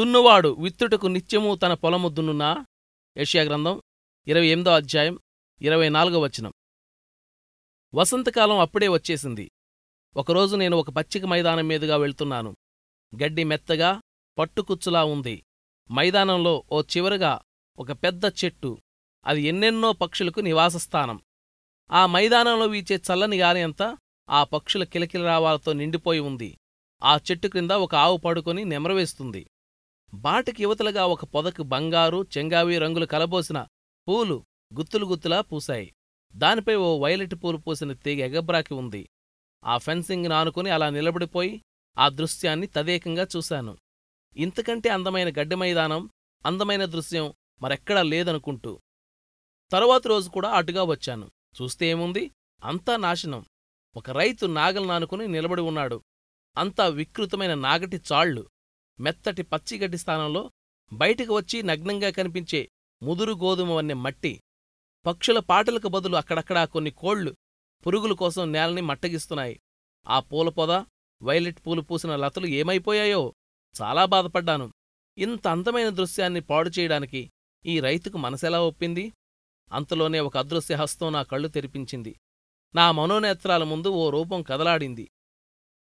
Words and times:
దున్నువాడు 0.00 0.48
విత్తుటకు 0.48 1.06
నిత్యము 1.06 1.54
తన 1.54 1.74
పొలము 1.74 2.08
దున్నునా? 2.08 2.66
యష్యాగ్రంథం 3.18 3.82
ఇరవై 4.28 4.46
ఎనిమిదో 4.46 4.70
అధ్యాయం 4.70 5.18
ఇరవై 5.62 5.88
నాలుగో 5.88 6.20
వచనం. 6.20 6.52
వసంతకాలం 7.94 8.58
అప్పుడే 8.58 8.88
వచ్చేసింది. 8.88 9.50
ఒకరోజు 10.16 10.56
నేను 10.56 10.76
ఒక 10.76 10.90
పచ్చిక 10.90 11.24
మైదానం 11.24 11.68
మీదుగా 11.68 11.96
వెళ్తున్నాను. 11.96 12.56
గడ్డి 13.22 13.44
మెత్తగా 13.44 14.00
పట్టుకుచ్చులా 14.38 15.04
ఉంది. 15.04 15.44
మైదానంలో 15.92 16.64
ఓ 16.72 16.82
చివరగా 16.82 17.40
ఒక 17.78 17.92
పెద్ద 17.92 18.24
చెట్టు. 18.24 18.78
అది 19.26 19.42
ఎన్నెన్నో 19.42 19.92
పక్షులకు 19.92 20.40
నివాసస్థానం. 20.40 21.20
ఆ 21.92 22.06
మైదానంలో 22.06 22.66
వీచే 22.66 22.96
చల్లని 22.96 23.38
గాలి 23.38 23.62
అంతా 23.62 23.96
ఆ 24.30 24.44
పక్షుల 24.44 24.84
కిలకిలరావాలతో 24.84 25.72
నిండిపోయి 25.72 26.20
ఉంది. 26.20 26.58
ఆ 27.02 27.16
చెట్టు 27.16 27.48
క్రింద 27.48 27.70
ఒక 27.70 27.94
ఆవు 27.94 28.16
పడుకొని 28.16 28.64
నెమరవేస్తుంది 28.64 29.46
బాటికి 30.14 30.62
యువతలుగా 30.62 31.06
ఒక 31.06 31.24
పొదకు 31.24 31.62
బంగారు 31.62 32.26
చెంగావి 32.38 32.78
రంగులు 32.78 33.06
కలబోసిన 33.06 33.66
పూలు 34.08 34.44
గుత్తులు 34.74 35.06
గుత్తులా 35.06 35.40
పూశాయి. 35.40 35.94
దానిపై 36.36 36.74
ఓ 36.74 36.98
వైలెట్ 36.98 37.34
పూలు 37.34 37.56
పూసిన 37.56 37.92
తీగ 37.92 38.24
ఎగబ్రాకి 38.24 38.74
ఉంది. 38.74 39.08
ఆ 39.64 39.78
ఫెన్సింగ్ 39.78 40.30
నానుకుని 40.30 40.70
అలా 40.70 40.90
నిలబడిపోయి 40.90 41.62
ఆ 41.98 42.08
దృశ్యాన్ని 42.08 42.66
తదేకంగా 42.66 43.26
చూశాను. 43.36 43.78
ఇంతకంటే 44.36 44.88
అందమైన 44.88 45.28
గడ్డి 45.28 45.56
మైదానం 45.56 46.10
అందమైన 46.46 46.84
దృశ్యం 46.84 47.34
మరెక్కడా 47.62 48.02
లేదనుకుంటూ. 48.02 48.80
తరువాతి 49.72 50.08
రోజు 50.08 50.30
కూడా 50.30 50.50
అటుగా 50.50 50.82
వచ్చాను. 50.82 51.30
చూస్తే 51.62 51.86
ఏముంది? 51.86 52.30
అంతా 52.64 52.96
నాశనం. 52.96 53.44
ఒక 53.96 54.10
రైతు 54.10 54.46
నాగలు 54.46 54.84
నానుకుని 54.84 55.28
నిలబడి 55.28 55.60
ఉన్నాడు. 55.60 56.02
అంతా 56.58 56.86
వికృతమైన 56.86 57.54
నాగటి 57.54 58.00
చాళ్ళు 58.12 58.48
మెత్తటి 59.00 59.42
పచ్చిగడ్డి 59.42 59.98
స్థానంలో 59.98 60.50
బయటికి 60.92 61.32
వచ్చి 61.32 61.62
నగ్నంగా 61.62 62.10
కనిపించే 62.10 62.68
ముదురు 63.02 63.32
గోధుమ 63.32 63.70
వన్నె 63.70 63.94
మట్టి. 63.94 64.42
పక్షుల 65.06 65.38
పాటలకు 65.38 65.88
బదులు 65.88 66.16
అక్కడక్కడా 66.16 66.64
కొన్ని 66.64 66.90
కోళ్ళు 66.90 67.36
పురుగుల 67.86 68.12
కోసం 68.12 68.52
నేలని 68.52 68.80
మట్టగిస్తున్నాయి. 68.80 69.60
ఆ 70.08 70.20
పూల 70.20 70.48
పొద 70.48 70.70
వైలెట్ 71.22 71.66
పూలు 71.66 71.80
పూసిన 71.80 72.16
లతలు 72.16 72.46
ఏమైపోయాయో 72.46 73.34
చాలా 73.82 74.04
బాధపడ్డాను. 74.04 74.72
ఇంత 75.18 75.48
అందమైన 75.48 75.88
దృశ్యాన్ని 75.88 76.40
పాడు 76.40 76.70
చేయడానికి 76.78 77.30
ఈ 77.66 77.80
రైతుకు 77.80 78.18
మనసెలా 78.18 78.60
ఒప్పింది? 78.60 79.12
అంతలోనే 79.72 80.20
ఒక 80.20 80.36
అదృశ్య 80.36 80.74
హస్తం 80.74 81.12
నా 81.12 81.22
కళ్ళు 81.22 81.48
తెరిపించింది. 81.48 82.16
నా 82.74 82.92
మనోనేత్రాల 82.92 83.64
ముందు 83.64 83.88
ఓ 83.88 84.10
రూపం 84.10 84.42
కదలాడింది. 84.42 85.10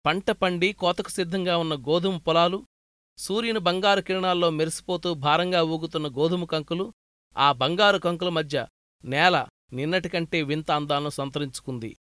పంట 0.05 0.31
పండి 0.31 0.73
కోతకు 0.73 1.09
సిద్ధంగా 1.09 1.57
ఉన్న 1.57 1.75
గోధుమ 1.75 2.17
పొలాలు 2.17 2.65
సూర్యుని 3.17 3.59
బంగారు 3.59 4.01
కిరణాల్లో 4.01 4.49
మెరిసిపోతూ 4.49 5.13
భారంగా 5.13 5.63
ఊగుతున్న 5.63 6.07
గోధుమ 6.07 6.45
కంకులు 6.45 6.93
ఆ 7.37 7.51
బంగారు 7.51 7.97
కంకుల 7.97 8.29
మధ్య 8.29 8.67
నేల 9.05 9.47
నిన్నటికంటే 9.73 10.41
వింత 10.43 10.71
అందాలను 10.71 11.09
సంతరించుకుంది. 11.09 11.97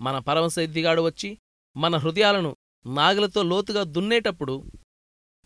మన 0.00 0.18
పరమసిద్ధిగాడు 0.18 1.02
వచ్చి 1.02 1.38
మన 1.76 1.96
హృదయాలను 1.96 2.56
నాగలతో 2.86 3.42
లోతుగా 3.42 3.82
దున్నేటప్పుడు 3.82 4.64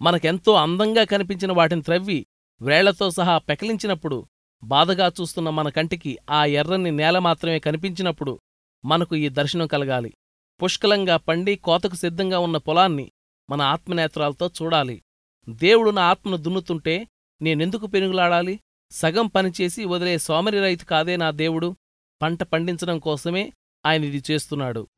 మనకెంతో 0.02 0.52
అందంగా 0.54 1.04
కనిపించిన 1.04 1.52
వాటిని 1.52 1.82
త్రవ్వి 1.82 2.26
వేళ్ళతో 2.62 3.10
సహా 3.10 3.38
పెకిలించినప్పుడు 3.38 4.26
బాధగా 4.64 5.12
చూస్తున్న 5.20 5.50
మన 5.50 5.68
కంటికి 5.68 6.18
ఆ 6.30 6.44
ఎర్రని 6.44 6.90
నేల 6.90 7.18
మాత్రమే 7.18 7.58
కనిపించినప్పుడు 7.58 8.40
మనకు 8.84 9.14
ఈ 9.16 9.28
దర్శనం 9.28 9.66
కలగాలి. 9.66 10.14
పుష్కలంగా 10.62 11.16
పండి 11.16 11.56
కోతకు 11.56 11.96
సిద్ధంగా 11.96 12.38
ఉన్న 12.38 12.56
పొలాన్ని 12.56 13.12
మన 13.50 13.62
ఆత్మనేత్రాలతో 13.62 14.50
చూడాలి. 14.62 15.02
దేవుడు 15.48 15.90
నా 15.90 16.02
ఆత్మను 16.02 16.36
దున్నుతుంటే 16.36 17.08
నేనెందుకు 17.42 17.86
పెనుగులాడాలి? 17.86 18.60
సగం 18.90 19.26
పనిచేసి 19.26 19.84
వదిలే 19.84 20.18
సోమరి 20.18 20.60
రైతు 20.60 20.84
కాదే 20.84 21.16
నా 21.16 21.30
దేవుడు. 21.30 21.76
పంట 22.22 22.42
పండించడం 22.42 22.98
కోసమే 22.98 23.52
ఆయన 23.86 24.04
ఇది 24.04 24.22
చేస్తున్నాడు. 24.30 24.88